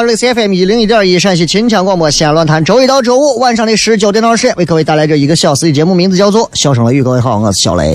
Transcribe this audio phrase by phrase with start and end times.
[0.00, 7.02] 好，这里是 FM 一零一点一陕西秦腔广播西安论坛，周一到周五晚上的十九点到十点，为各位带来这一个小时的节目，名字叫做《笑声雷雨》。
[7.04, 7.94] 各位好，我是小雷。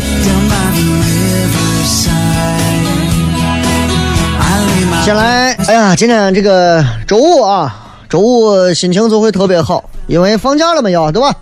[5.03, 7.75] 先来，哎呀，今天这个周五啊，
[8.07, 11.33] 周五心情就会特别好，因为放假了嘛，要对吧？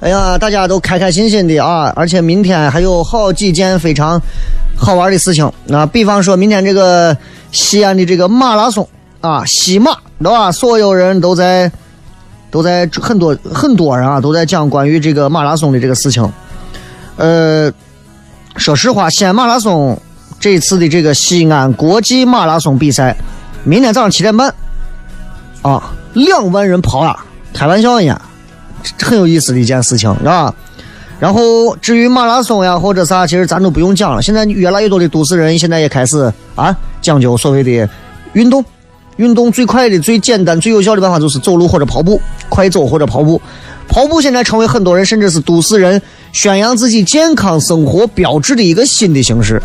[0.00, 4.18] 哎呀，大家都开开心心的啊，而且明天还有好几件非常
[4.74, 5.52] 好玩的事情。
[5.66, 7.14] 那比方说明天这个
[7.52, 8.88] 西安的这个马拉松。
[9.20, 10.52] 啊，西马对吧？
[10.52, 11.70] 所有人都在，
[12.50, 16.32] 都在很多很多人啊，都在讲关于这个马拉松的这个事情。
[17.16, 17.72] 呃，
[18.56, 20.00] 说实话，西安马拉松
[20.38, 23.16] 这次的这个西安国际马拉松比赛，
[23.64, 24.54] 明天早上七点半，
[25.62, 28.20] 啊，两万人跑啊，开玩笑呢，
[29.02, 30.54] 很有意思的一件事情，是吧？
[31.18, 34.22] 然后至于马拉松呀或者啥，其实咱都不用讲了。
[34.22, 37.88] 现在越来越多的都市人现在也开始啊，讲究所谓的
[38.34, 38.64] 运动。
[39.18, 43.40] 运动最快的、最简单、最有效的办法就是走路或者跑步，快走或者跑步。
[43.88, 46.00] 跑步现在成为很多人甚至是都市人
[46.32, 49.62] 宣扬自己健康生活标志的一个新的形式。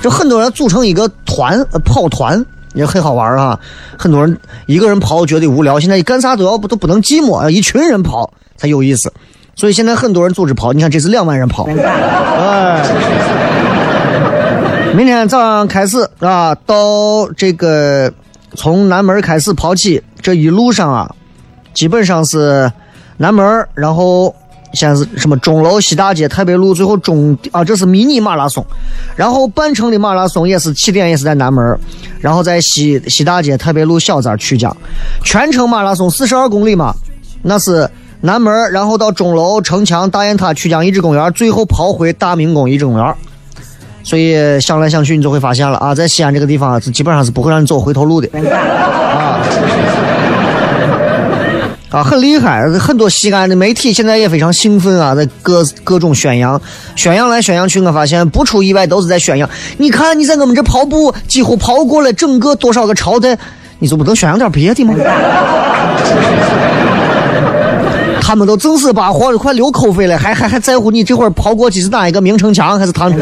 [0.00, 3.58] 就很多人组成一个团，跑团也很好玩啊。
[3.98, 9.12] 很多人一个人跑觉得无聊，现在干啥都要不都不能寂寞，一群人跑才有意思。
[9.56, 11.68] 所以现在很多人组织跑，你看这是两万人跑。
[11.68, 12.82] 哎，
[14.96, 18.10] 明天早上开始啊，到这个。
[18.54, 21.14] 从南门开始跑起，这一路上啊，
[21.74, 22.70] 基本上是
[23.16, 24.34] 南门，然后
[24.72, 28.64] 先是什么钟楼、西大街、太白路，最后终啊，这是迷你马拉松。
[29.16, 31.78] 然后半程的马拉松也是起点也是在南门，
[32.20, 34.76] 然后在西西大街、太白路、小寨、曲江。
[35.22, 36.94] 全程马拉松四十二公里嘛，
[37.42, 37.88] 那是
[38.20, 43.14] 南门，然后到钟楼、城墙、大雁塔、曲江遗址公园，最后跑回大明宫遗址公园。
[44.04, 49.40] 所以想来想去，你就会发现了啊，在西安这个地方是基本上是不会让你走回头路的啊
[51.90, 56.60] 啊，很厉害，很多西安的媒体现在也非常兴奋啊，在各各种宣扬，
[56.96, 59.48] 宣扬来宣扬去，我发现不出意外都是在宣扬。
[59.78, 63.38] 你看你在我们这跑步，几乎跑过了整个多少个朝代，
[63.78, 64.94] 你就不能宣扬点别的吗？
[68.20, 73.20] 他们都正式把活的快流口水了，还还还在乎你这会儿跑过去是哪一个明城墙还是唐城？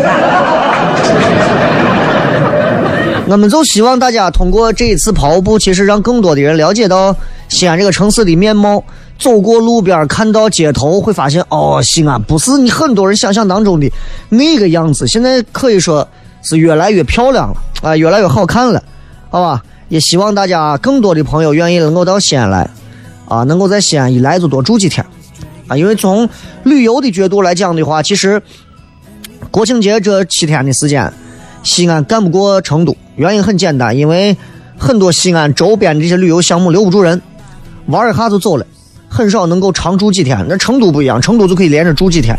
[3.29, 7.15] 我们就希望大家通过这一次跑步，其实让更多的人了解到
[7.49, 8.85] 西安这个城市的面貌。
[9.19, 13.89] 走过路边，看到街头，会发现哦，西安不是你很多人想象当中的
[14.31, 15.07] 那个样子。
[15.07, 16.07] 现在可以说
[16.43, 18.83] 是越来越漂亮了啊，越来越好看了，
[19.31, 19.63] 好吧？
[19.89, 22.69] 也希望大家更多的朋友愿意能够到西安来。
[23.29, 25.07] 啊，能够在西安一来就多住几天，
[25.69, 26.29] 啊，因为从
[26.65, 28.43] 旅游的角度来讲的话，其实
[29.51, 31.13] 国庆节这七天的时间，
[31.63, 34.37] 西安干不过成都，原因很简单，因为
[34.79, 37.21] 很多西安周边的这些旅游项目留不住人，
[37.87, 38.65] 玩一下就走了，
[39.09, 40.45] 很少能够长住几天。
[40.49, 42.35] 那成都不一样，成都就可以连着住几天。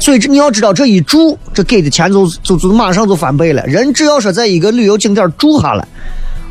[0.00, 3.62] 所以这你要知道，这一住，这给的钱就就就马上就翻倍了。
[3.66, 5.86] 人只要说在一个旅游景点住下来，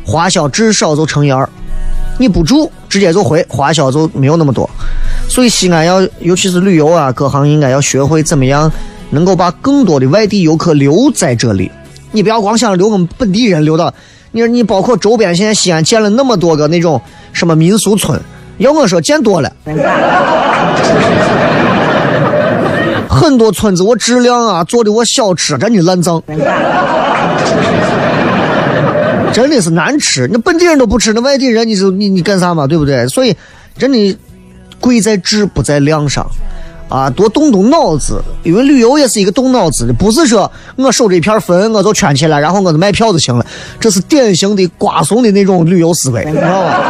[0.04, 1.48] 花销至少就乘以二。
[2.18, 4.68] 你不住，直接就回，花销就没有那么多。
[5.28, 8.70] 所以西安要，尤其是旅游啊，各行应该要学会怎么样
[9.10, 11.70] 能够把更多的外地游客留在这里。
[12.10, 13.92] 你不要光想着留我们本地人留到，
[14.32, 17.00] 你说你包括周边，现在西安建了那么多个那种
[17.32, 18.20] 什么民俗村，
[18.58, 19.52] 要我说建多了，
[23.08, 26.22] 很多村子我质量啊做的我小吃真的烂脏。
[29.30, 33.06] 真的是难吃，那本地人都不吃，那外地人你就你你干啥嘛，对不对？
[33.06, 33.36] 所以
[33.76, 34.18] 真的
[34.80, 36.26] 贵在质不在量上，
[36.88, 43.44] 啊，多动动脑子，因为旅游也是一个动脑子的，不是说我守着一片坟我就圈起来，然后我就卖票就行了，
[43.78, 46.80] 这是典型的瓜怂的那种旅游思维，知道吧？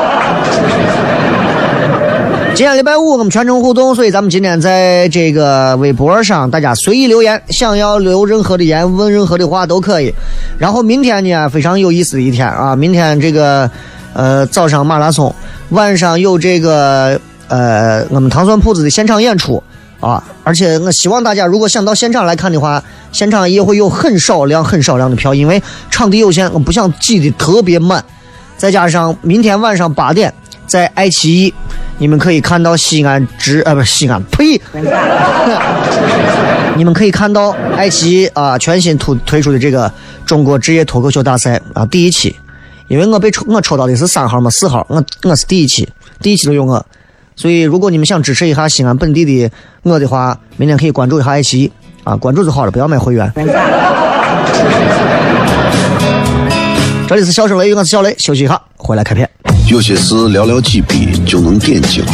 [2.54, 10.12] 今天礼拜五，我们全程互动，所以咱们今天在这个微博上，大家随意留言，想要留任何的言，问任何的话都可以。
[10.58, 12.74] 然后明天呢，非常有意思的一天啊！
[12.74, 13.70] 明天这个
[14.12, 15.32] 呃早上马拉松，
[15.68, 19.62] 晚上有这个呃我们糖蒜铺子的现场演出
[20.00, 20.22] 啊！
[20.44, 28.04] 而且我希望大家如果想到现场来看的话，现场也会有很少量、很少量的票，因为场地有限，我不想挤得特别满。
[28.56, 30.32] 再加上明天晚上八点。
[30.66, 31.54] 在爱奇艺，
[31.96, 34.60] 你们可以看到西安职呃不是西安呸，
[36.76, 39.90] 你们可以看到爱奇艺啊全新推推出的这个
[40.26, 42.36] 中国职业脱口秀大赛啊第一期，
[42.86, 45.88] 因为我被抽我抽到的是三号嘛四号，我我是第一期，
[46.20, 46.84] 第一期都有我，
[47.38, 49.48] 所以如果你们想支持一下西安本地的
[49.84, 53.32] 我的话，明天可以关注一下爱奇艺啊，关注就好了，不要买会员。
[57.06, 59.30] 这里是笑声雷雨，我是小雷，休息一下，回来开片。
[59.68, 62.04] 有些事寥寥几笔就能点睛，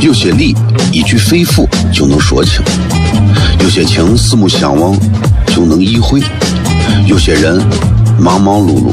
[0.00, 0.54] 有些理
[0.92, 2.62] 一句肺腑就能说清，
[3.64, 4.96] 有些情四目相望
[5.48, 6.22] 就能意会，
[7.08, 7.60] 有些人
[8.16, 8.92] 忙忙碌碌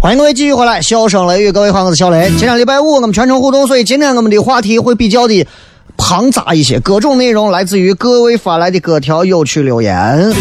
[0.00, 2.28] 欢迎各位继续回来，笑声雷雨，各位好，我是小雷。
[2.30, 5.44] 今天礼拜五，我们全程互动，所以今天我们的话题会比较的
[5.96, 10.32] 庞杂一些，各种内容来自于各位发来的各条有趣留言。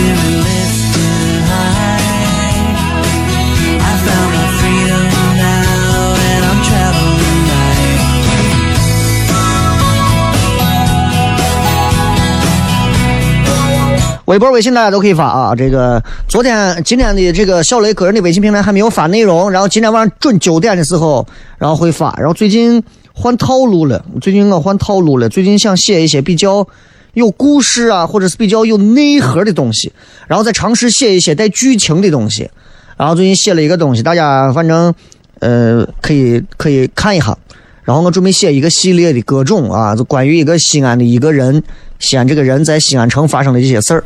[14.31, 15.53] 微博、微信大家都可以发啊！
[15.53, 22.15] 这个昨天、今天的这个小雷个人的微信平台还没有发内容，然后今天晚上准九点的时候，然后会发。
[22.17, 26.65] 然后最近换套路了，最近我换套路了，最近想写一些比较
[27.13, 29.91] 有故事啊，或者是比较有内核的东西，
[30.27, 32.50] 然后再尝试写一些带剧情的东西。
[32.95, 34.93] 然后最近写了一个东西，大家反正
[35.39, 37.38] 呃可以可以看一下。
[37.83, 41.63] 然后我准备写一个系列的各种啊，就关于一个西安的一个人，
[42.00, 44.03] 西安这个人在西安城发生的一些事儿。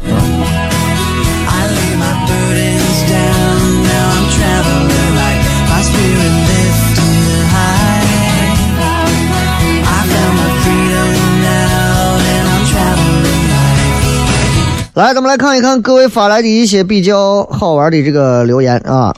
[14.94, 19.14] 来，咱们来看一看各位发来的一些比较好玩的这个留言啊。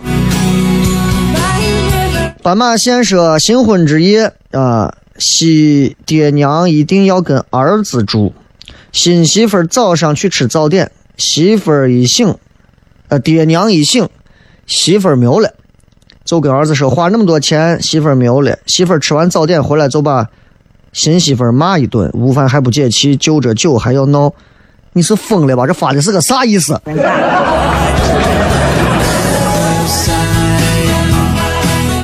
[2.41, 8.33] 斑马线说新婚之夜啊，媳爹娘一定要跟儿子住。
[8.91, 12.35] 新媳妇儿早上去吃早点，媳妇儿一醒，
[13.09, 14.07] 呃，爹娘一醒，
[14.65, 15.53] 媳妇儿没有了，
[16.23, 18.57] 就跟儿子说花那么多钱，媳妇儿没有了。
[18.65, 20.27] 媳妇儿吃完早点回来就把
[20.93, 24.33] 新媳妇儿骂一顿，午饭还不解气，就着酒还要闹。
[24.93, 25.67] 你是疯了吧？
[25.67, 26.79] 这发的是个啥意思？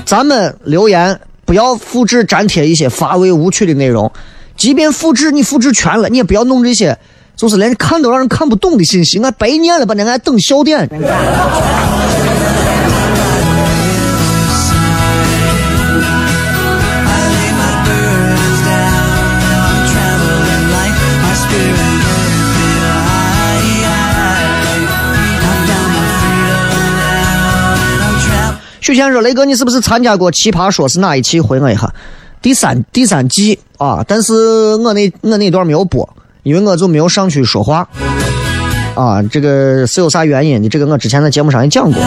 [0.05, 4.11] 咱们留言不要复制粘贴一些乏味无趣的内容，
[4.57, 6.97] 即便复制你复制全了，你也不要弄这些
[7.35, 9.93] 就是连看都让人看不懂的信息，俺白念了吧？
[9.95, 10.87] 那俺等笑点。
[28.83, 30.89] 许谦说：“雷哥，你是不是参加过《奇葩说》？
[30.91, 31.39] 是哪一期？
[31.39, 31.89] 回我一下。
[32.41, 34.33] 第三第三季啊，但是
[34.75, 36.07] 我那我那段没有播，
[36.43, 37.87] 因为我就没有上去说话。
[38.95, 40.67] 啊，这个是有啥原因的？
[40.67, 42.03] 这个我之前在节目上也讲过。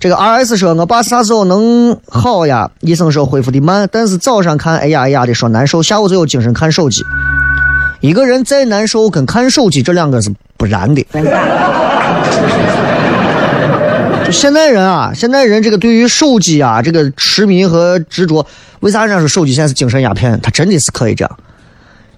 [0.00, 2.68] 这个 R S 说，我爸啥时候能好呀？
[2.80, 7.04] 医生说恢复的慢，但是早上看哎呀哎呀的说难受，下午就有精神看手机。
[8.00, 11.06] 一个人再难受，跟看手机这两个是不然的。
[14.30, 18.46] 就现代人啊，现代人这个对于手机啊这个痴迷和执着，
[18.78, 20.38] 为啥人家说手机现在是精神鸦片？
[20.40, 21.38] 它真的是可以这样。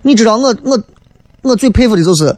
[0.03, 0.79] 你知道我我
[1.41, 2.37] 我最佩服的就是，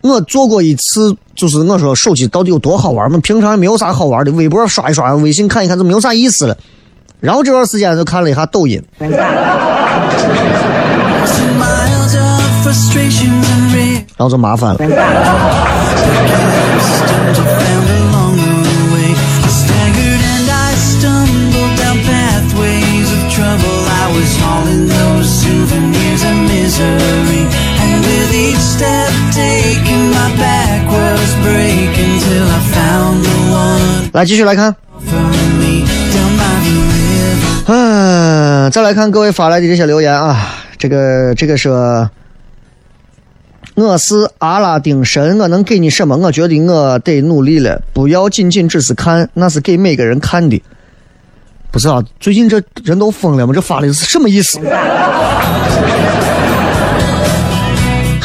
[0.00, 3.20] 我做过一次，就是我说手机到底有多好玩嘛？
[3.20, 6.56] 平常没有啥好玩的，微博刷一刷，微信看一看就没有啥意思了。
[7.20, 8.82] 然后这段时间就看了一下抖音
[14.16, 14.78] 然后就麻烦了。
[34.12, 34.74] 来继续来看，
[37.66, 40.36] 嗯，再来看各位发来的这些留言啊，
[40.76, 42.10] 这个这个说，
[43.76, 46.16] 我是阿拉丁神，我能给你什么？
[46.16, 50.60] 我觉得我得努力了，不要仅仅只是看，那是给每个人看的。
[51.70, 53.54] 不是啊，最近这人都疯了吗？
[53.54, 54.58] 这发的是什么意思？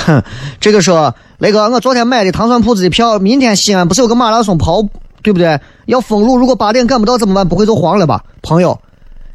[0.05, 0.23] 哼，
[0.61, 4.81] 这个说雷哥，我昨天买的糖蒜铺子的票，明天西安不是有个马拉松跑，
[5.23, 5.59] 对不对？
[5.85, 7.47] 要封路，如果八点赶不到怎么办？
[7.47, 8.21] 不会就黄了吧？
[8.41, 8.79] 朋友，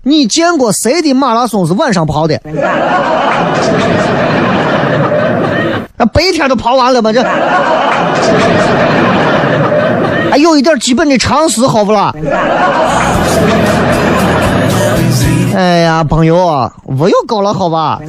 [0.05, 2.41] 你见过谁的马拉松是晚上跑的？
[5.97, 7.13] 那白天都跑完了吗？
[7.13, 7.23] 这，
[10.31, 12.15] 还有一点基本的常识好不啦？
[15.55, 18.01] 哎呀，朋友，我又搞了好吧？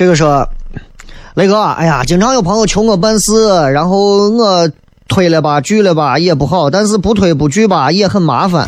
[0.00, 0.48] 这个说，
[1.34, 3.34] 雷哥，哎呀，经常有朋友求我办事，
[3.70, 4.70] 然后我
[5.08, 8.66] 推了吧，拒了吧也不好，但是不推不拒吧也很麻烦。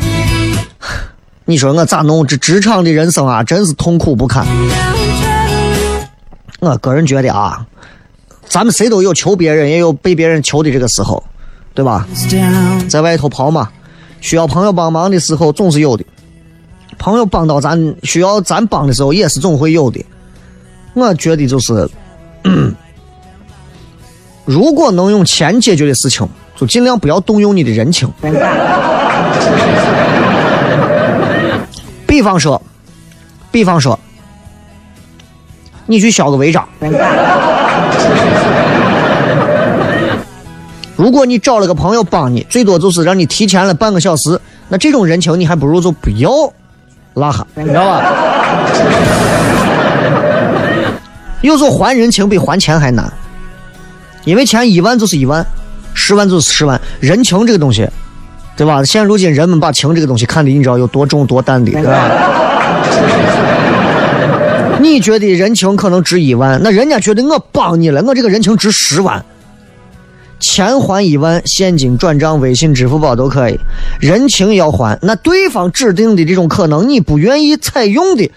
[1.47, 2.27] 你说我咋弄？
[2.27, 4.47] 这职场的人生啊，真是痛苦不堪。
[6.61, 7.65] 我个人觉得啊，
[8.47, 11.25] 咱们谁都有求别人，也有被别人求的这个时候，
[11.73, 12.07] 对吧？
[12.91, 13.71] 在外头跑嘛，
[14.21, 16.05] 需要朋友帮忙的时候总是有的，
[16.99, 20.05] 朋友帮到咱需要咱帮的时候也是总会有的。
[20.95, 21.89] 我觉得就是，
[24.45, 28.13] 如果能用钱解决的事情，就尽量不要动用你的人情。
[32.07, 32.61] 比方说，
[33.51, 33.99] 比方说，
[35.87, 36.69] 你去销个违章，
[40.95, 46.31] 如果你找了个朋友帮你，最多就是让你提前了半个小时，那这种人情你还不如就不要
[47.15, 48.03] 拉黑，你知道吧？
[51.43, 53.13] 有时候还人情比还钱还难，
[54.25, 55.45] 因为钱一万就是一万，
[55.93, 57.87] 十万就是十万，人情这个东西，
[58.57, 58.83] 对吧？
[58.85, 62.09] 现如今人们把情这个东西看的，你知道有多重多淡的，对吧？
[64.81, 69.25] 你觉得人情可能值一万，那人家觉得我帮你了，我这个人情值十万。
[70.41, 73.57] 钱还一万，现金转账、微信、支付宝都可以。
[74.01, 78.29] 人情要还，那对方指定的这种可能，你不愿意采用的，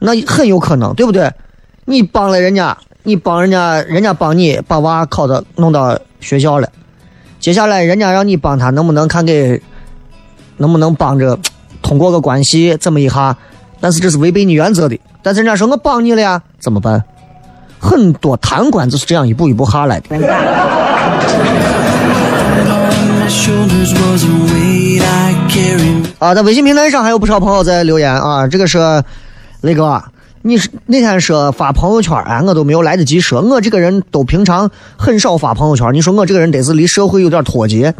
[0.00, 1.30] 那很有可能，对不对？
[1.84, 6.68] 你帮了人家，你帮人家，人家帮你把娃考到弄到学校了，
[7.40, 9.60] 接下来人家让你帮他，能不能看给，
[10.58, 11.38] 能不能帮着
[11.82, 13.36] 通过个关系这么一下？
[13.80, 14.98] 但是这是违背你原则的。
[15.22, 17.02] 但是人家说我帮你了呀，怎么办？
[17.80, 20.16] 很多贪官就是这样一步一步下来的。
[26.20, 29.02] 啊，在微信平台上还有不少朋友在留言啊，这个是
[29.62, 30.00] 雷哥，
[30.42, 37.94] 你是那天说发朋友圈啊，我都没有来得及说，我这个人都平常很少发朋友圈，你说我这个人得是离社会有点脱节，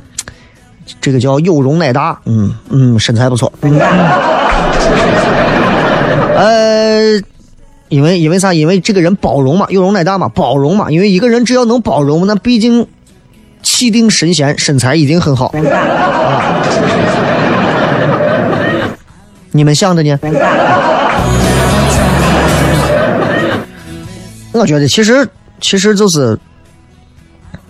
[1.01, 3.53] 这个叫有容乃大，嗯嗯，身材不错，
[6.37, 7.21] 呃。
[7.89, 8.55] 因为因为啥？
[8.55, 10.91] 因为这个人包容嘛，有容乃大嘛，包容嘛。
[10.91, 12.87] 因为一个人只要能包容，那毕竟
[13.63, 15.49] 气定神闲，身材一定很好。
[15.61, 16.57] 啊
[19.51, 20.19] 你们想的呢？
[24.53, 25.27] 我觉得其实
[25.61, 26.39] 其实就是，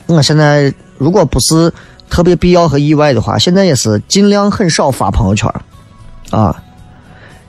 [0.06, 1.72] 我现在如果不是
[2.10, 5.48] 特别必要和意外的话，现在也是尽量很少发朋友圈
[6.30, 6.62] 啊。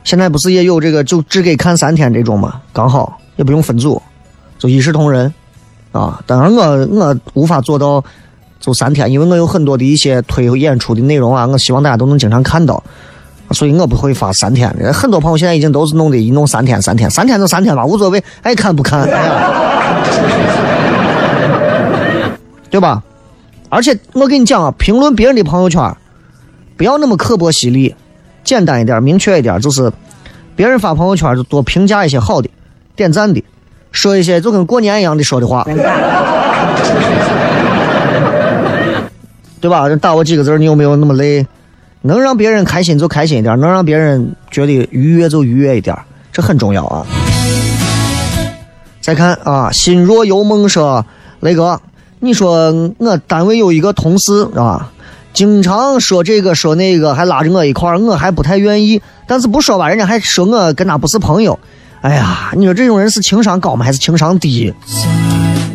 [0.03, 2.61] 现在不是也有这个就只给看三天这种嘛？
[2.71, 4.01] 刚好也不用分组，
[4.59, 5.33] 就一视同仁
[5.91, 6.21] 啊。
[6.27, 8.03] 当然我我无法做到
[8.59, 12.83] 就三天，因为我有很多的一些推演出的内容啊，我希望大家都能经常看到。
[13.53, 14.91] 所以我不会发三天的。
[14.91, 19.33] 很多朋友现在已经都是弄的，一弄三天，三天，三天就三天吧，无所谓，爱看不看，哎呀，
[22.69, 23.03] 对吧？
[23.69, 25.95] 而且我跟你讲啊，评论别人的朋友圈，
[26.77, 27.95] 不要那么刻薄犀利，
[28.43, 29.91] 简单一点，明确一点，就是
[30.55, 32.49] 别人发朋友圈就多评价一些好的，
[32.95, 33.43] 点赞的，
[33.91, 35.63] 说一些就跟过年一样的说的话，
[39.61, 39.89] 对吧？
[39.95, 41.45] 打我几个字，你有没有那么累？
[42.05, 45.97] 能让别人开心就开心一点，能让别人觉得愉悦就愉悦一点，
[46.33, 47.07] 这很重要啊。
[48.99, 51.05] 再看啊，心若有梦说，
[51.39, 51.79] 雷哥，
[52.19, 54.91] 你说我单位有一个同事啊，
[55.33, 61.57] 经常说这个说那个，还拉着我一块儿，我还不太愿意，但是不说吧，人家还说我跟他不是朋友。
[62.01, 63.85] 哎呀，你说这种人是情商高吗？
[63.85, 64.73] 还是情商低？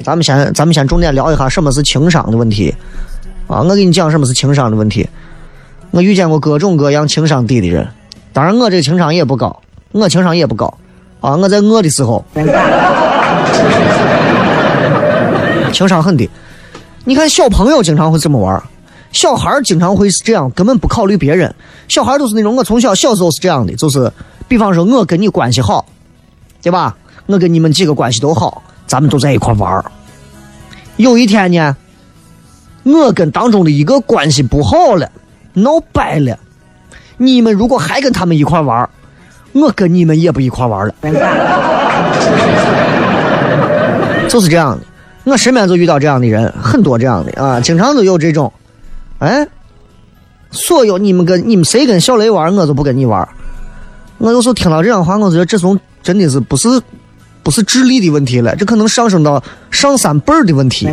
[0.05, 2.75] 咱们先咱们先重点聊一下什么是情商的问题
[3.47, 3.61] 啊！
[3.63, 5.09] 我给你讲什么是情商的问题。
[5.91, 7.89] 我遇见过各种各样情商低的人，
[8.33, 9.61] 当然我这情商也不高，
[9.93, 10.73] 我情商也不高
[11.21, 11.37] 啊！
[11.37, 12.25] 我在饿的时候，
[15.73, 16.29] 情商很低。
[17.05, 18.63] 你看小朋友经常会这么玩，
[19.13, 21.55] 小孩经常会是这样，根本不考虑别人。
[21.89, 24.13] 小孩都是那种，我从小小时候是这样的，就是
[24.47, 25.87] 比方说我跟你关系好，
[26.63, 26.97] 对吧？
[27.27, 29.85] 我跟你们几个关系都好，咱们都在一块玩。
[30.97, 31.77] 有一天呢，
[32.85, 35.11] 我跟当中的一个关系不好了。
[35.63, 36.39] 闹掰了，
[37.17, 38.89] 你们如果还跟他们一块玩
[39.53, 40.95] 我跟你们也不一块玩了。
[44.29, 44.85] 就是这样的，
[45.25, 48.53] 我身边就遇到这样的人，很多这样的啊，经常都有这种，
[49.21, 49.47] 哎，
[50.51, 53.27] 所有你们跟你们谁跟小雷玩，我就不跟你玩。
[54.19, 56.69] 我有时候听到这样的话，我觉得这种真的是不是
[57.43, 60.93] 不是智力的问题了，这可能上升到上三辈儿的问题啊。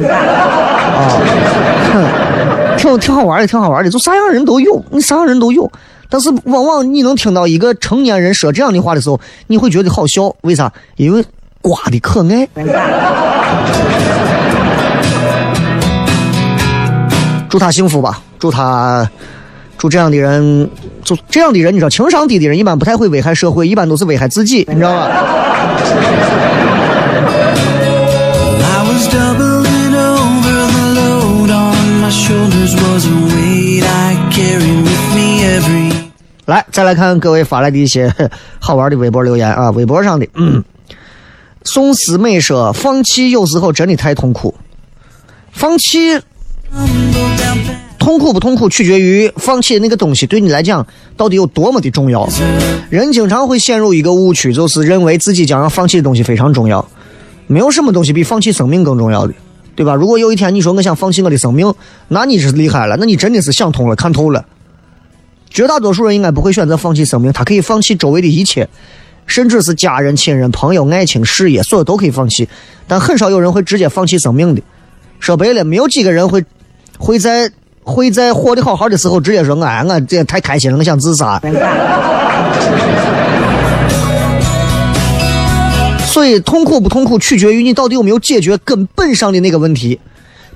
[2.78, 5.70] 挺挺好玩的，挺好玩的，就啥样人都有，你啥样人都有。
[6.10, 10.72] 但是往往你能听到一个成年人说这样的话的时候，你会觉得好笑，为啥？
[10.98, 11.24] 因为
[11.62, 12.48] 瓜的可爱。
[17.50, 19.10] 祝他幸福吧，祝他，
[19.78, 20.70] 祝这样的人，
[21.04, 25.10] 就这样的人，你知道，情商低的人一般不太会危害社会，一般都是危害自己，你知道吧？
[36.46, 38.14] 来，再来看各位发来的一些
[38.60, 40.64] 好玩的微博留言啊， 微博上的，嗯，
[41.64, 44.54] 宋思美说，放弃有时候真的太痛苦，
[45.52, 46.20] 放弃
[47.98, 50.86] 痛苦不痛苦，取决于放弃的那个东西对你来讲
[51.18, 52.30] 到底有多么的重要。
[52.92, 56.88] 人经常会陷入一个误区，就是认为自己将要放弃的东西非常重要，
[57.48, 59.34] 没有什么东西比放弃生命更重要的，
[59.76, 59.96] 对吧？
[59.96, 61.74] 如果有一天你说我想放弃我的生命，
[62.08, 64.46] 那你是厉害了，那你真的是想通了，看透了。
[65.56, 68.68] 绝大多数人应该不会选择放弃生命，他可以放弃周围的一切，
[69.26, 72.50] 甚至是家人、亲人、朋友、爱情、事业，所有都可以放弃。
[72.90, 74.62] 但很少有人会直接放弃生命的。
[75.22, 76.44] 说白了，没有几个人会
[76.98, 77.50] 会在
[77.84, 81.42] 会在活得好好的时候直接说，哎，我这也太开心了，我想自杀。
[86.06, 89.98] 所以痛苦不痛苦，取决于你到底有没有解决根本上的那个问题。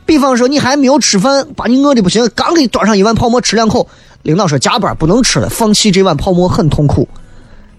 [0.05, 3.87] 比方说，你还没有吃饭，把你饿的不行，刚给你端上一碗泡馍吃两口，
[4.29, 7.09] 领导说加班不能吃了，放弃这碗泡馍很痛苦。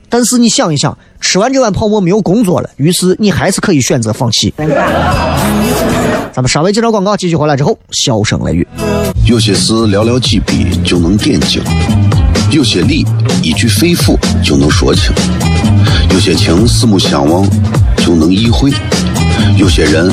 [0.08, 4.52] 但是你想一想，吃完这碗泡馍没有工作了，于是你还是可以选择放弃。
[4.56, 8.66] 咱们稍微介绍广告，继续回来之后，笑声雷雨。
[9.26, 11.62] 有些事寥寥几笔就能点睛，
[12.50, 13.06] 有些理
[13.44, 15.12] 一句肺腑就能说清，
[16.12, 17.48] 有些情四目相望
[17.98, 18.72] 就能意会，
[19.56, 20.12] 有些人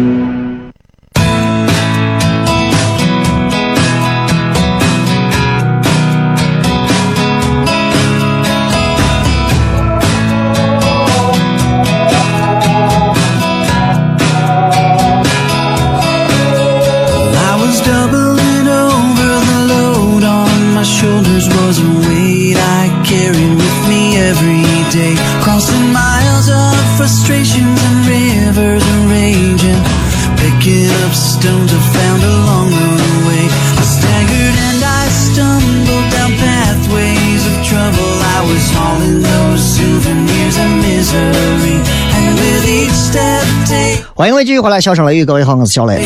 [44.13, 45.99] 欢迎各位继续回来，笑声雷雨，各位好，我是小雷。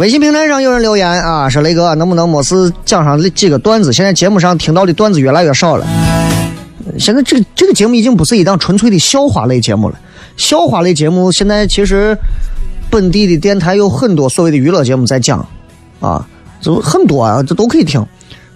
[0.00, 3.92] 微信平台上有人留言啊，说雷哥能不能没事讲上几个段子？
[3.92, 5.86] 现在节目上听到的段子越来越少了。
[6.98, 9.98] 现在这个这个节目已经不是一档纯粹的笑话类节目了。
[10.36, 12.18] 笑话类节目现在其实
[12.90, 15.46] 本地的电台有很多所谓的娱乐节目在讲
[16.00, 16.26] 啊，
[16.60, 18.04] 就很多啊，这都可以听。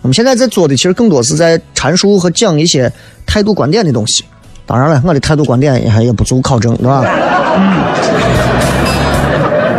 [0.03, 2.93] 我们现在在做的其实更多是在阐述和讲一些
[3.25, 4.25] 态度观点的东西。
[4.67, 7.05] 当然了，我的态度观点也还也不足考证，对吧？
[7.57, 7.85] 嗯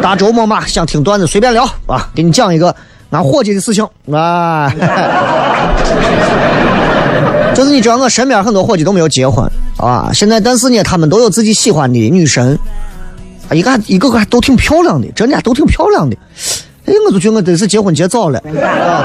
[0.02, 2.76] 大周末嘛，想听段子随便聊啊，给你讲一个
[3.10, 4.72] 俺伙计的事情啊。
[7.56, 12.60] 就是你知道，我身边很多伙计都没有结婚啊，现在但是呢，他们都有自己喜欢的女神，
[13.50, 16.16] 啊，一个还一个个还都挺漂亮的，真的都挺漂亮的。
[16.86, 19.04] 哎，我就觉得我这是结婚结早了啊。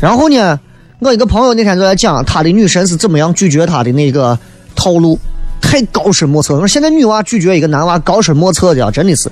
[0.00, 0.58] 然后呢，
[0.98, 4.38] 我一个朋友那天就在讲他的女神是怎么样拒绝他的那个
[4.74, 5.18] 套路，
[5.60, 6.54] 太高深莫测。
[6.54, 9.30] 我说现在女娃拒绝一个男娃高深莫测的啊，真的是。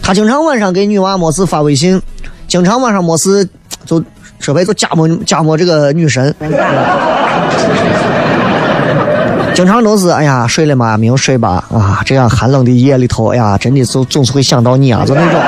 [0.00, 2.00] 他经常晚上给女娃没事发微信，
[2.46, 3.46] 经常晚上没事
[3.84, 4.02] 就
[4.38, 6.32] 设备就加摸加摸这个女神，
[9.54, 10.96] 经常都是哎呀睡了吗？
[10.96, 11.64] 没有睡吧？
[11.72, 15.40] 啊，这样寒冷的夜里头，哎呀，真的是总是会想到你啊，就那种。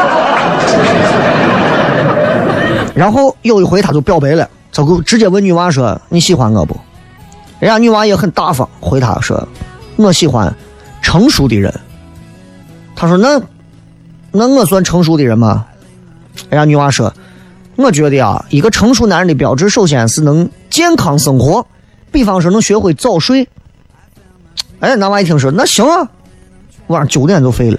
[2.92, 6.76] 然后有一回他就表白了，他就直接问女娃说：“你喜欢我不？”
[7.60, 9.48] 人家女娃也很大方，回他说
[9.96, 10.52] ：“我喜欢
[11.00, 11.72] 成熟的人。”
[12.96, 13.40] 他说：“那
[14.32, 15.64] 那我算成熟的人吗？”
[16.50, 17.14] 人家女娃说
[17.76, 21.64] ：“我觉得啊，一个成熟男人的标志，首先是能健康生活，
[22.10, 23.48] 比方说能学会早睡。”
[24.80, 26.10] 哎，男娃一听说，那行啊，
[26.88, 27.78] 晚上九点就睡了。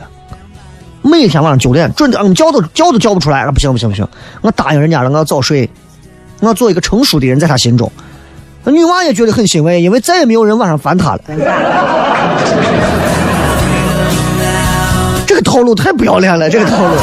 [1.04, 3.52] 每天晚上九点准的，嗯，觉都叫都叫不出来了。
[3.52, 4.08] 不行不行不行，
[4.42, 5.70] 我答应人家了，我要早睡，
[6.40, 7.92] 我做一个成熟的人，在他心中。
[8.64, 11.22] 那女娃也觉得很欣慰，因为再也没有人晚上烦她了。
[15.28, 16.96] 这个套路太不要脸了，这个套路。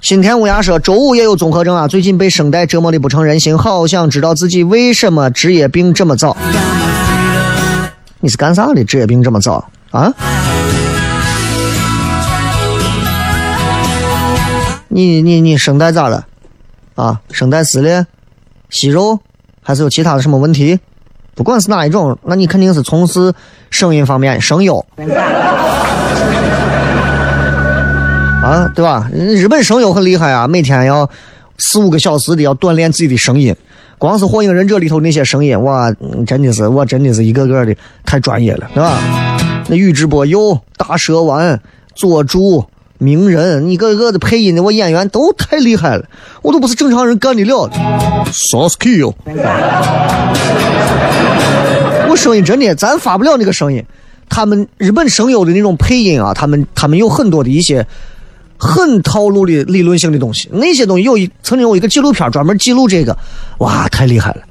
[0.00, 6.36] 新田乌鸦说：“周五也有综合症啊，最近被声带折磨的不成人形，好想知道自己为什么职业病这么早。
[8.20, 8.84] 你是干啥的？
[8.84, 10.12] 职业病这么早啊？
[14.94, 16.26] 你你你声带咋了？
[16.96, 18.06] 啊，声带撕裂、
[18.68, 19.18] 息肉，
[19.62, 20.78] 还是有其他的什么问题？
[21.34, 23.32] 不管是哪一种，那你肯定是从事
[23.70, 24.84] 声音方面声优。
[28.42, 29.08] 啊，对吧？
[29.14, 31.08] 日本声优很厉害啊，每天要
[31.56, 33.56] 四五个小时的要锻炼自己的声音。
[33.96, 35.90] 光是《火影忍者》里头那些声音，哇，
[36.26, 37.74] 真的是我真的是一个个的
[38.04, 38.98] 太专业了，对吧？
[39.68, 41.58] 那宇智波鼬、大蛇丸、
[41.94, 42.62] 佐助、
[43.02, 46.04] 鸣人，一个个的配音的，我演员都太厉害了，
[46.40, 47.76] 我都不是正常人干得了的。
[48.32, 49.12] Sasuke，
[52.08, 53.84] 我声音真的，咱发不了那个声音。
[54.28, 57.84] 他们日本声优的那种配音啊，他们他们有很多的一些
[58.56, 60.48] 很套路的理论性的东西。
[60.52, 63.18] 那些东西有一曾经有一个纪录片专门记录这个，
[63.58, 64.42] 哇，太厉害了！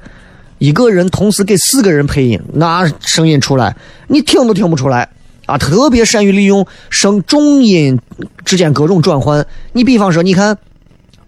[0.58, 3.74] 一个人同时给四个人配音，那声音出来，
[4.08, 5.08] 你听都听不出来
[5.46, 5.58] 啊！
[5.58, 7.98] 特别善于利用声重音
[8.44, 9.44] 之间各种转换。
[9.72, 10.56] 你比方说，你看，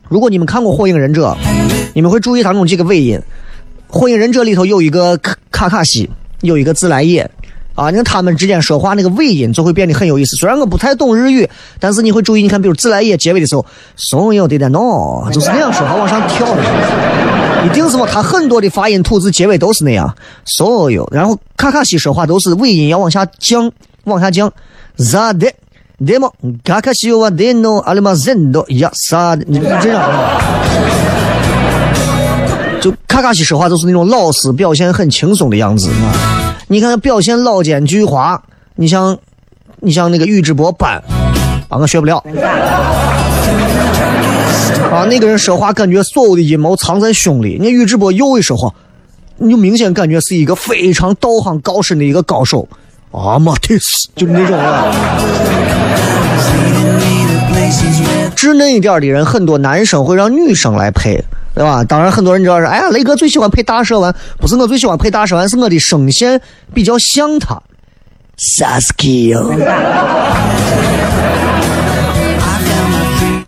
[0.09, 1.29] 如果你们看过《火影忍者》，
[1.95, 3.19] 你们会注意当中几个尾音。
[3.89, 6.09] 《火影忍者》里头有一个卡卡卡西，
[6.43, 7.29] 有一个自来也。
[7.75, 10.37] 啊，你看他们之间说话那个尾音就会变得很有意思。
[10.37, 11.49] 虽然我不太懂日语，
[11.81, 16.63] 但是你会注意，你看，比如自来也结尾的时候，松有点点喏，就是那样说话往上跳的，
[17.67, 18.07] 一定是么？
[18.07, 21.05] 他很多的发音吐字结尾都是那样，所有。
[21.11, 23.69] 然后卡卡西说话都是尾音要往下降，
[24.06, 24.52] 往下降。
[24.98, 25.54] 咋的？
[26.02, 30.10] でも卡卡西はでのありません的呀啥的，你这样。
[32.82, 36.56] 就卡卡西说话都是那种老师表现很轻松的样子啊。
[36.68, 38.40] 你看表现老奸巨猾，
[38.76, 39.18] 你像，
[39.82, 41.04] 你像那个宇智波斑，
[41.68, 42.24] 啊，我学不了。
[44.90, 47.58] 啊，那个人说话感觉所有的阴谋藏在胸里。
[47.60, 48.74] 你宇智波鼬一说话，
[49.38, 52.66] 你就明显感觉是一个非常道行高深的一个高手。
[53.15, 54.93] 阿玛蒂斯就那种啊。
[58.37, 61.23] 稚嫩一点的人，很多男生会让女生来配。
[61.57, 61.85] 对吧？
[61.85, 66.41] 当然，很多人知道是，哎呀，雷哥最喜欢配大蛇丸，不是我最喜欢配大蛇丸，是我的声线
[66.75, 67.63] 比较像他。
[68.37, 69.33] Sasuke，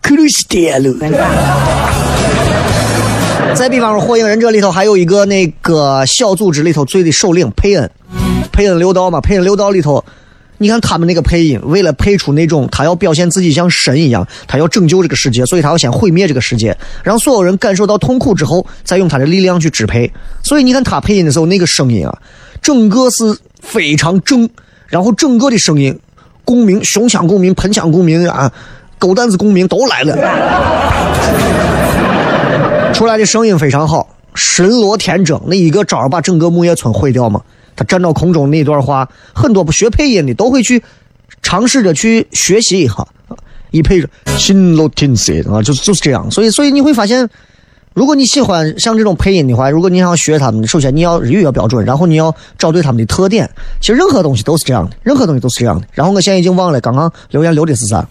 [0.01, 0.95] 克鲁斯铁路。
[3.57, 7.89] 再比方说，《火影忍者》里头还有一个那个小组织里头最的首领佩恩，
[8.51, 10.03] 佩恩六道嘛，佩恩六道里头。
[10.59, 20.11] 你看他们那个配音，为了配出那种他要表现自己像神一样，他要拯救这个世界，所以他要先毁灭这个世界，让所有人感受到痛苦之后，再用他的力量去支配。
[20.43, 22.15] 所以你看他配音的时候，那个声音啊，
[22.61, 23.23] 整个是
[23.59, 24.47] 非常正，
[24.87, 25.99] 然后整个的声音，
[26.45, 28.51] 共鸣、胸腔共鸣、盆腔共鸣啊，
[28.99, 30.15] 狗蛋子共鸣都来了，
[32.93, 37.41] 出来的声音非常好，神罗天征，那一个招把整个木叶村毁掉嘛。
[37.75, 40.83] 他站到空中那段话，很多不学配音的都会去
[41.43, 43.05] 尝试着去学习一下，
[43.69, 46.31] 一配着心都听塞啊，就就是这样。
[46.31, 47.29] 所以，所以你会发现，
[47.93, 53.47] 如果你喜欢像这种配音的话，如果你想学他们，首先你要日语要标准，然后你要找对他们的特点。
[53.79, 55.85] 其实任何东西都是这样的，任何东西都是这样的。
[55.93, 58.07] 然后我现在已经忘了刚刚留言留的是啥，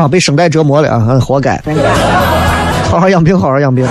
[0.00, 1.60] 啊，被声带折磨了啊，活该。
[2.84, 3.86] 好好养病，好好养病。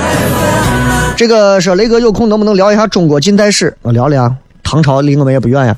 [1.15, 3.75] 这个说雷哥有空能不能聊一下中国近代史？
[3.83, 5.75] 我聊聊，唐朝离我们也不远呀。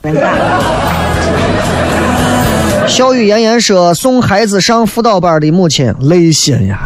[2.88, 6.80] 笑语炎炎说送孩子上辅导班的母亲累心呀。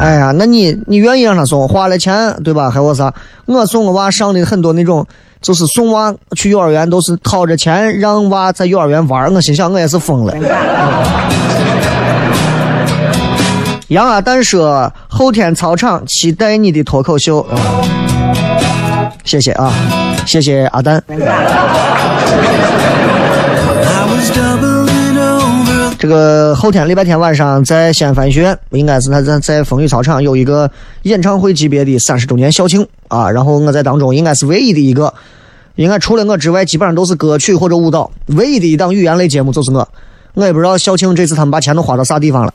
[0.00, 2.70] 哎呀，那你你愿意让他送，花了钱对吧？
[2.70, 3.12] 还有啥？
[3.46, 5.06] 我送我娃上的很多那种，
[5.40, 10.34] 就是送娃去幼儿园都是掏着钱让娃在幼儿园玩，我心想我也是疯了。
[13.88, 17.46] 杨阿蛋说：“后天操场期待你的脱口秀。”
[19.22, 19.72] 谢谢啊，
[20.26, 21.00] 谢谢阿蛋。
[25.98, 30.68] 这个后天礼拜天晚上在西安翻译学院，应该是他在在风雨操场有一个
[31.02, 33.30] 演唱会级别的三十周年校庆啊。
[33.30, 35.14] 然后我在当中应该是唯一的一个，
[35.76, 38.10] 应该除了我之外，基本上都是歌曲或者舞蹈。
[38.26, 39.88] 唯一的一档语言类节目就是我。
[40.34, 42.52] 我也不知道校庆这次他们把钱都花到啥地方了。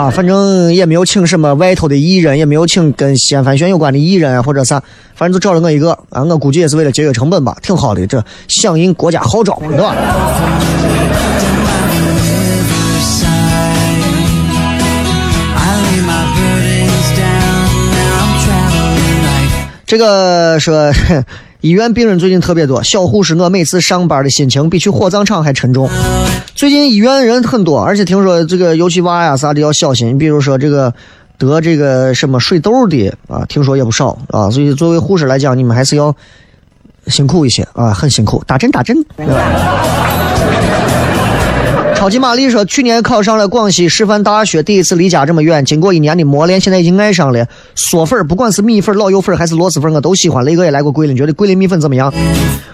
[0.00, 4.82] 啊，反正也没有请什么外头的艺人，也没有请跟西安翻旋有关的艺人啊，或者啥，
[5.14, 9.94] 反正就找了我一个啊，我估计也是为了节约成本吧，挺好的，这响应国家号召，对吧？
[19.84, 20.90] 这个说。
[21.60, 25.90] 医院病人最近特别多，小护士我每次上班的心情比去火葬场还沉重。
[26.54, 30.94] 最近医院人很多，而且听说这个尤其娃呀啥的要小心，比如说这个
[31.36, 34.50] 得这个什么水痘的啊，听说也不少啊。
[34.50, 36.16] 所以作为护士来讲，你们还是要
[37.08, 38.96] 辛苦一些啊，很辛苦，打针打针。
[42.00, 50.42] 超级玛丽说，去年考上了广西师范大学，第一次离家这么远，经过一年的磨练，现在已经爱上了嗦粉儿，不管是米粉、老友粉还是螺蛳粉，我都喜欢。
[50.42, 52.10] 雷哥也来过桂林，觉得桂林米粉怎么样？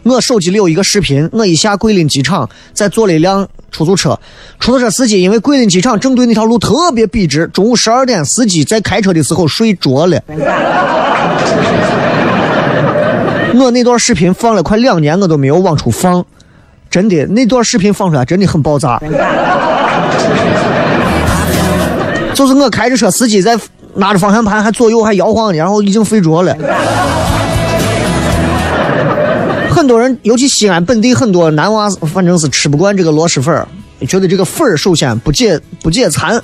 [0.05, 4.17] 我手机里有一个视频，我一下桂林机场，再坐了一辆出租车，
[4.61, 10.23] 出租车司机因为桂林机场正对那条路特别笔直，中午十二点，司机在开车的时候睡着了。
[13.59, 16.25] 我那段视频放了快两年，我都没有往出放。
[16.91, 19.01] 真的，那段视频放出来真的很爆炸。
[22.35, 23.59] 就是我开着车，司机在
[23.95, 26.55] 拿着方向盘还左右还摇晃呢，然后已经睡着了。
[29.71, 33.67] 很多人，尤其西安本地很多男娃，反正是吃不惯这个螺蛳粉儿，
[34.07, 36.43] 觉得这个粉儿首先不解不解馋，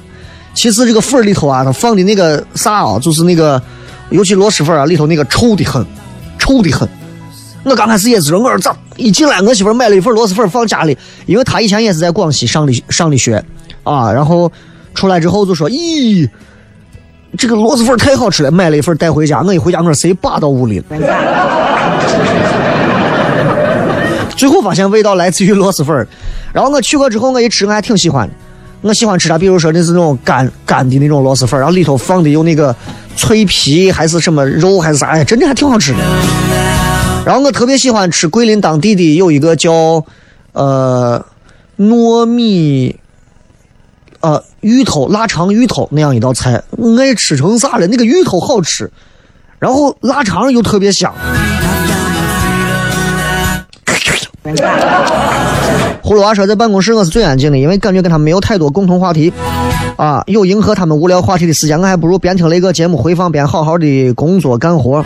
[0.55, 3.61] 其次这个粉儿里头啊，它放的那个啥啊，就是那个，
[4.11, 5.85] 尤其螺蛳粉啊里头那个臭的很，
[6.39, 6.89] 臭的很。
[7.65, 10.97] 我刚开始也是，我说咋一进来，我媳妇买了一份螺蛳粉放家里，
[11.27, 13.43] 因为她以前也是在广西上的上的学，
[13.85, 14.51] 啊，然后
[14.95, 16.29] 出来之后就说，咦，
[17.39, 19.43] 这个螺蛳粉太好吃了，买了一份带回家。
[19.43, 20.85] 我一回家，我说谁扒到屋里了？
[24.37, 26.07] 最后发现味道来自于螺蛳粉，
[26.53, 28.35] 然后我去过之后，我一吃我还挺喜欢的。
[28.81, 32.75] 我喜欢吃它，比如说那是那种干干的那种螺蛳粉，然后里头放的有那个
[33.15, 35.99] 脆皮还是什么肉还是啥呀，真的还挺好吃的。
[37.25, 40.05] 然后我特别喜欢吃桂林当地的有一个叫
[40.53, 41.25] 呃
[41.79, 42.97] 糯米
[44.21, 46.63] 呃芋头腊肠芋头那样一道菜，
[46.99, 47.87] 爱吃成啥了？
[47.87, 48.91] 那个芋头好吃，
[49.61, 51.15] 然后腊肠又特别香。
[56.03, 59.33] 葫芦娃说，在办公室我是最安静的，因为感觉跟他们没有太多共同话题
[59.97, 60.25] 啊。
[60.27, 65.05] 有迎合他们无聊话题的时间，我还不如边听雷哥节目回放边好好的工作干活。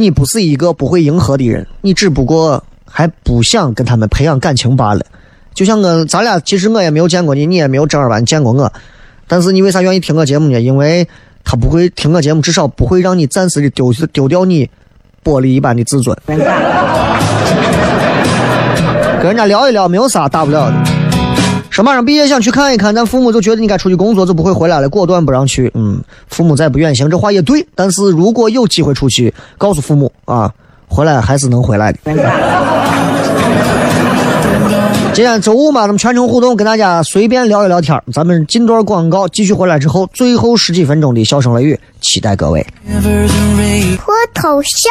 [0.00, 5.04] 你不是一个不会迎合的人，你只不过还不想跟他们培养感情罢了。
[5.54, 8.72] 就像我，咱俩其实我也没有见过你，你也没有正儿八经见过我，
[9.26, 10.60] 但是你为啥愿意听我节目呢？
[10.60, 11.08] 因为
[11.42, 14.70] 他不会听我节目，至少不会让你暂时的丢丢掉你
[15.24, 16.16] 玻璃一般的自尊。
[16.24, 16.38] 跟
[19.26, 20.97] 人家聊一聊，没有啥大不了的。
[21.78, 25.70] 说马上毕业想去看一看，但父母就觉得你该出去工作，就不会回来了，果断不让去。
[25.76, 27.64] 嗯，父母再不远行，这话也对。
[27.76, 30.52] 但是如果有机会出去，告诉父母啊，
[30.88, 31.98] 回来还是能回来的。
[35.12, 37.96] 今天周五嘛，咱们全程互动，跟大家随便聊一聊天。
[38.12, 42.66] 咱们进段广告，继续回来之后，最后十几分钟的笑声雷雨，期待各位。
[42.90, 43.96] Rivers and rain.
[43.98, 44.90] 脱头像。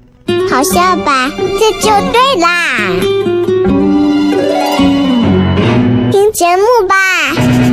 [0.51, 1.31] 好笑吧？
[1.37, 2.77] 这就对啦。
[6.11, 7.70] 听节目吧。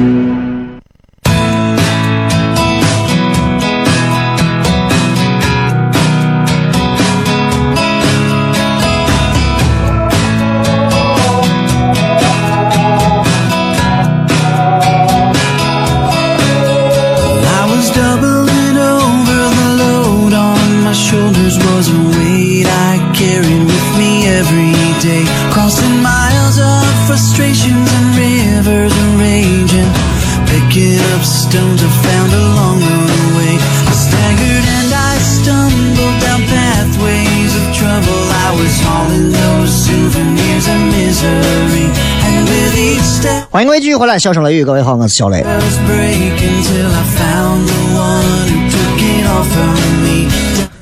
[43.51, 45.43] 欢迎各位继续回来，笑声雷雨，各位好，我是小雷。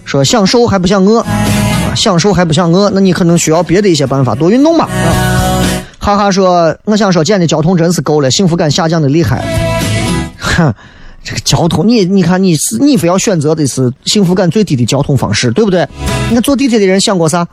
[0.05, 4.89] 说想瘦还不想饿，啊想瘦还不想饿，那你可能需要别的一些办法，多运动吧。
[4.91, 5.63] 啊、
[6.01, 9.45] 哈哈说，我想说，简的交通真是够了，幸福感下降的厉害。
[10.37, 10.75] 哼，
[11.23, 15.87] 这个交通，你你看，你是你非要选择的是幸福感最低的交通方式，对不对？
[16.29, 17.47] 你看坐地铁的人想过啥？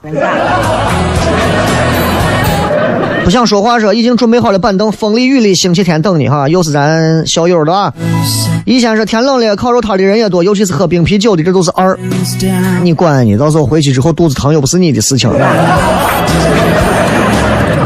[3.23, 6.49] 不想说话说，已经准备好了板凳，风里雨里，星期天等你哈。
[6.49, 7.93] 又是咱校友的啊。
[8.65, 11.97] 以前是天冷了，烤肉摊的人也多，尤其是喝冰啤酒的，这都是二。
[12.83, 15.31] 你管你，到时候回去之后肚子疼又不是你的事情。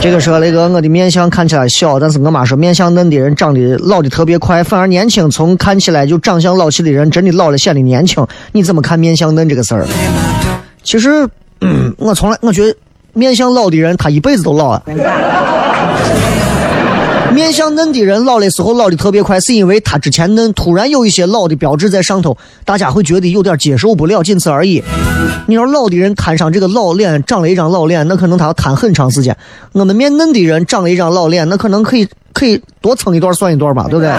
[0.01, 8.25] 这个说那个我的面相看起来小，但是我妈说面相嫩的人长得老的特别快，反而年轻从看起来就长相老气的人真的老了显得年轻。
[8.51, 9.85] 你怎么看面相嫩这个事儿？
[10.83, 11.27] 其实，
[11.61, 12.75] 嗯，我从来我觉得
[13.17, 14.81] 面相老的人，他一辈子都老啊。
[17.33, 24.83] 面相嫩的人老的时候老的特别快，是因为他之前嫩，突然有一些老的标志在上头，大家会觉得有点接受不了，仅此而已。
[25.47, 29.35] 你要老的人摊上这个老脸，长了一张老脸，那可能他要摊很长时间。
[29.71, 34.11] 我们面嫩的人长了一张老脸，那可能可以可以多蹭一段算一段吧，对不对？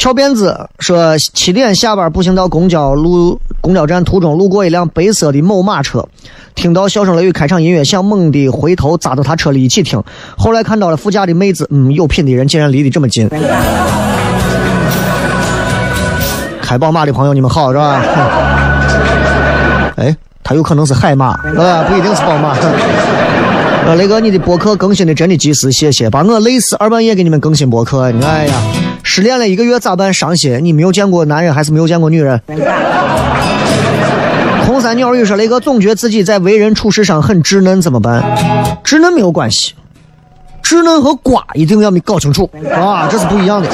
[0.00, 6.08] 翘辫子说，七点下班步行到公交路公交站途中，路过一辆白色的某马车，
[6.54, 10.02] 听到笑声雷雨开场音乐，想猛地回头扎到他车里一起听，
[10.38, 13.28] 后来看到了副驾的妹子，嗯，有品的人竟然离得这么近。
[16.62, 18.02] 开宝马的朋友，你们好是吧？
[19.96, 22.56] 哎，他有可能是海马，呃，不一定是宝马。
[23.90, 28.54] 呃，雷哥，你的博客更新的真的及时，谢谢，把我累死，二半夜给你们更新博客，哎呀，
[29.02, 30.14] 失恋了一个月咋办？
[30.14, 32.40] 伤心，你没有见过男人还是没有见过女人？
[34.64, 38.22] 空 三鸟语说，雷哥总觉得自己在为人处事上很稚嫩，怎么办？
[38.84, 39.74] 稚嫩没有关系，
[40.62, 43.68] 稚嫩和瓜一定要搞清楚啊，这是不一样的。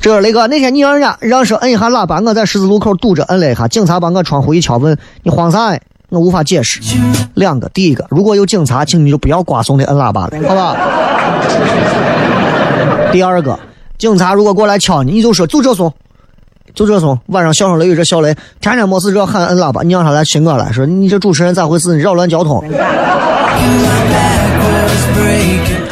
[0.00, 5.78] 这个雷哥，那天你让人家让说摁一下喇叭，我在十字路口堵着，摁了一下，警察把我窗户一敲，问你慌啥？
[6.12, 6.78] 我无法解释。
[7.34, 10.76] 两个，第一个，如果有警察，请你就不要瓜怂的摁喇叭了，好吧？
[13.10, 13.58] 第二个，
[13.96, 15.90] 警察如果过来敲你，你就说就这怂，
[16.74, 17.18] 就这怂。
[17.28, 21.96] 晚上笑声雷雨这笑雷，天天没事这喊摁喇叭，你让他来寻我来说，你这主持人咋回事？
[21.96, 22.62] 你扰乱交通，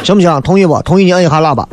[0.03, 0.41] 行不行？
[0.43, 0.79] 同意不？
[0.83, 1.67] 同意你摁一下喇叭。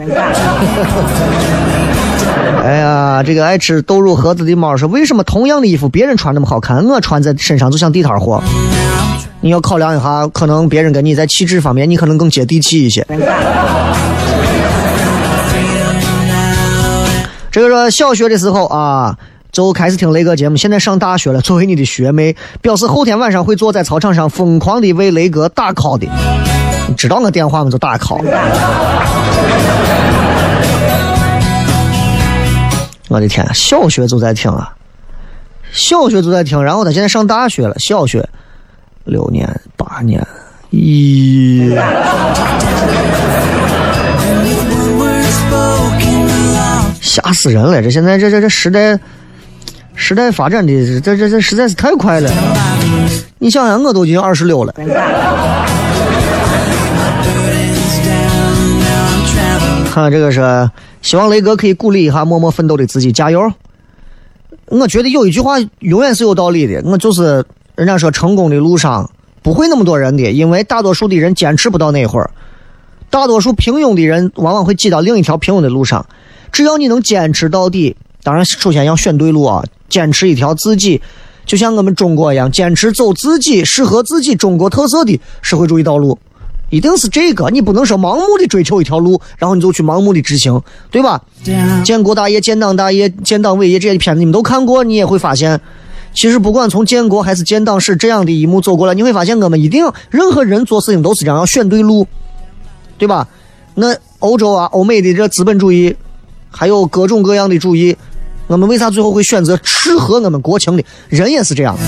[2.65, 8.43] 哎呀，这个爱吃豆乳盒子的猫说：“为什么同样的衣服别人穿那么好看，我穿在身上就像地摊货？”
[9.41, 13.07] 你要考量一下，可能别人跟你在气质方面，你可能更接地气一些。
[17.51, 19.17] 这个说小学的时候啊，
[19.53, 21.41] 就开始听雷哥节目，现在上大学了。
[21.41, 26.07] 作为你的学妹，表示后天晚上会坐在操场上疯狂的为雷哥打 call 的。
[26.89, 27.71] 你知道我电话吗？
[27.71, 28.21] 就打 call。
[33.09, 34.75] 我的天，小学就在听啊，
[35.73, 38.29] 小学就在听，然后他现在上大学了，小学
[39.05, 40.25] 六年八年，
[40.71, 41.75] 咦，
[47.01, 47.83] 吓死人了！
[47.83, 48.99] 这现在这这这时代，
[49.95, 52.31] 时代发展的这这这实在是太快了。
[53.39, 54.75] 你想想，我都已经二十六了。
[60.03, 60.71] 看这个是。
[61.01, 63.53] 希望雷哥可以鼓励一下默默奋斗的自己，加油！
[64.67, 67.45] 我觉得有一句话永远是有道理的，我就是
[67.77, 69.09] 人家说成功的路上
[69.43, 72.31] 不会那么多人的，因为大多数的人坚持不到那会儿，
[73.09, 76.05] 大多数平庸的人往往会挤到另一条平庸的路上。
[76.51, 81.01] 只要你能坚持到底，当然首先要选对路啊，坚持一条自己，
[81.47, 86.19] 就像我们中国一样，坚持走自己适合自己中国特色的社会主义道路。
[86.71, 90.61] 一定是这个，你不能说盲目的追求一条路，然后你就去盲目的执行，
[90.91, 91.23] 对吧？
[91.85, 95.59] 建国大业、建党大业、建党伟业这些片子你们都看过，你也会发现，
[96.15, 102.07] 其实不管从建国还是建党史这样的一幕走过来，你会发现我们一定任何人做事情都是这样，要选对路，
[102.99, 103.27] 对吧？
[103.75, 105.97] 那欧洲啊、欧美的这资本主义，
[106.51, 107.97] 还有各种各样的主义，
[108.47, 110.85] 我们为啥最后会选择适合我们国情的？
[111.09, 111.79] 人也是这样。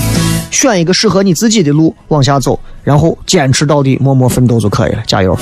[0.51, 5.35] 选一个适合你自己的路往下走，然后坚持到底，默默奋斗就可以了，加油！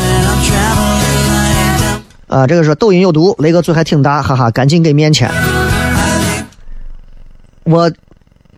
[2.27, 5.29] 啊，这个是抖音有毒，雷哥嘴还挺大，哈哈，赶紧给面钱。
[7.63, 7.91] 我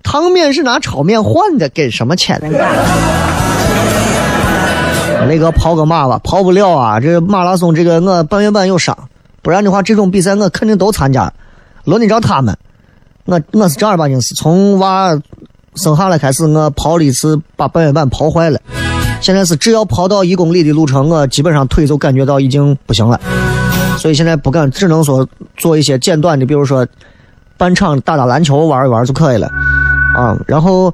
[0.03, 2.39] 汤面是拿炒面换的，给什么钱？
[5.27, 6.99] 雷哥跑个马吧，跑不了啊！
[6.99, 8.97] 这马拉松这个我半月板有伤，
[9.41, 11.31] 不然的话这种比赛我肯定都参加。
[11.85, 12.57] 轮得着他们？
[13.25, 15.17] 我我是正儿八经是从娃。
[15.76, 18.59] 生下来开始，我跑了一次，把半月板跑坏了。
[19.22, 23.19] 现在是只要跑到一公里的路程，我基本上腿就感觉到已经不行了。
[23.97, 26.88] 所以现在不敢，只能说做一些简短的，比如说
[27.55, 29.47] 半场打打篮球玩一玩就可以了。
[30.15, 30.91] 啊，然后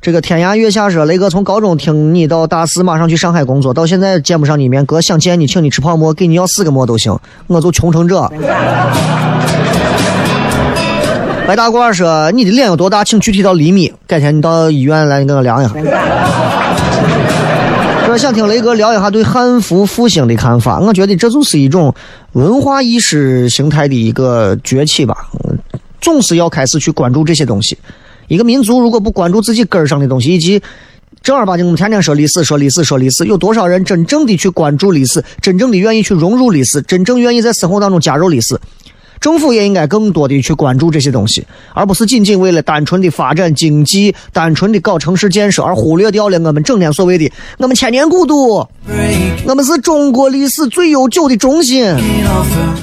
[0.00, 7.18] 这个天涯月下说，雷哥从高中听你到大四，马上去上海工作，到现在见不上你面，哥想见你，请你吃泡馍，给你要四个馍都行，
[7.48, 8.16] 我就穷成这。
[11.46, 13.04] 白大褂说：“你的脸有多大？
[13.04, 13.92] 请具体到厘米。
[14.06, 15.74] 改天你到医院来，你给我量一下。
[18.06, 20.80] ”说想听雷哥聊一下对汉服复兴的看法。
[20.80, 21.94] 我觉得这就是一种
[22.32, 25.14] 文化意识形态的一个崛起吧。
[26.00, 27.76] 总是要开始去关注这些东西。
[28.28, 30.62] 一个民族如果不关注自己根儿上的东西，以及
[31.22, 38.58] 正儿八经我们天天说历史、说历史、说历史，有多少人真正的去关注历史，真正的愿意去融入历史，真正愿意在生活当中加入历史？
[39.20, 48.68] 政府也应该更多的去关注这些东西，而不是仅仅为了单纯的发展经济、单纯的搞城市建设而忽略掉了我们整天所谓的我们千年古都，
[49.46, 51.94] 我们是中国历史最悠久的中心。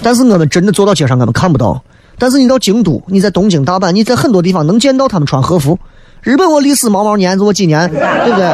[0.01, 1.81] 但是我们真的走到街上，我们看不到。
[2.17, 5.77] 但是你到京都，你在东京、大阪，你在很多地方能见到他们穿和服。
[6.21, 8.47] 日本我历史毛毛年子我几年，对不对？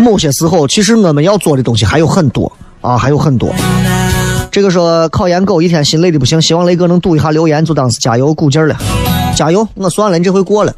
[0.00, 3.48] 某些时候，其实我们要做的东西还有很多啊，还有很多。
[4.54, 8.76] 这个说考研狗一天心累的不行，希望雷哥能读一下留言，就当是加油鼓劲了，
[9.34, 9.66] 加油！
[9.74, 10.72] 我算了，你这回过了。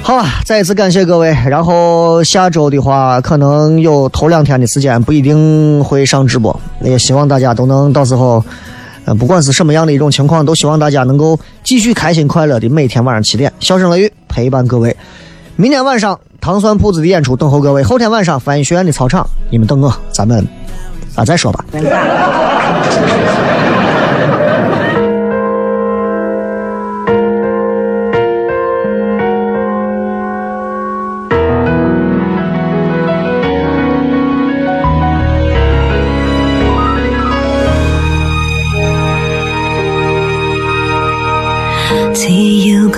[0.00, 1.36] 好啊，再一次感谢各位。
[1.46, 8.42] 然后下周的话，可能有头两天的时间不一定会上直播，也希望大家都能到时候，
[9.04, 14.96] 呃，不管是什么样的一种情况，都希望大家能够继续开心快乐的每天晚上七点，笑声雷雨陪伴各位。
[15.60, 20.46] 明天晚上糖蒜铺子的演出等候各位，后天晚上翻译学院的操场，你们等我，咱们
[21.16, 21.64] 啊再说吧。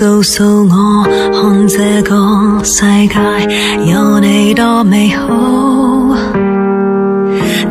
[0.01, 3.19] 告訴我，看這個世界
[3.85, 5.27] 有你多美好，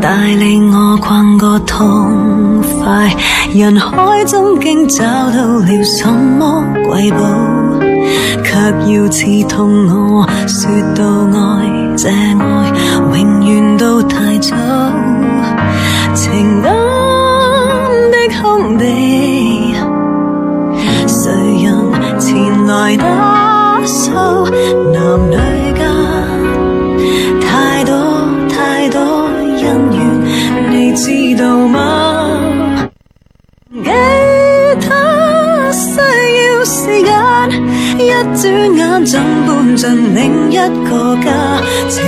[0.00, 0.08] 帶
[0.38, 3.12] 領我逛個痛快
[3.52, 7.18] 人海中，竟找到了什麼瑰寶，
[8.44, 11.04] 卻要刺痛我，說到
[11.36, 14.54] 愛這愛永遠都太早，
[16.14, 16.72] 情感
[18.12, 19.69] 的空地。
[22.70, 24.46] 来打扫？
[24.92, 25.34] 男女
[25.74, 25.82] 間
[27.40, 27.92] 太多
[28.48, 29.60] 太多恩
[29.92, 29.98] 怨，
[30.70, 32.88] 你知道嗎？
[33.82, 33.90] 給
[34.80, 37.10] 他需要時間，
[37.98, 40.56] 一轉眼怎搬進另一
[40.88, 41.28] 個家？
[41.88, 42.04] 情